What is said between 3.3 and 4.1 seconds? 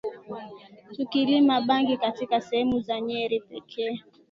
pekee